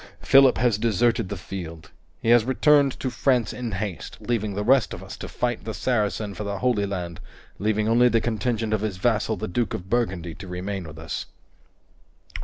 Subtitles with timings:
[0.23, 1.91] Philip has deserted the field.
[2.23, 5.75] He has returned to France in haste, leaving the rest of us to fight the
[5.75, 7.19] Saracen for the Holy Land
[7.59, 11.27] leaving only the contingent of his vassal the Duke of Burgundy to remain with us."